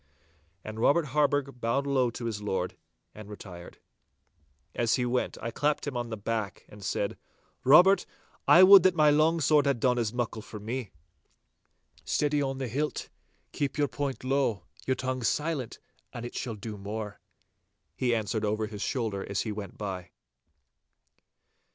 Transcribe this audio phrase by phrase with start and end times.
[0.63, 2.75] And Robert Harburgh bowed low to his lord
[3.13, 3.77] and retired.
[4.73, 7.19] As he went I clapped him on the back, and said,
[7.63, 8.07] 'Robert,
[8.47, 10.89] I would that my long sword had done as muckle for me.'
[12.03, 13.09] 'Steady on the hilt!
[13.51, 15.77] Keep your point low, your tongue silent,
[16.11, 17.19] and it shall do more!'
[17.95, 20.09] he answered over his shoulder as he went by.